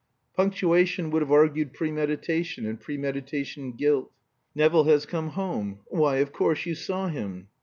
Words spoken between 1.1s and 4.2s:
would have argued premeditation, and premeditation guilt.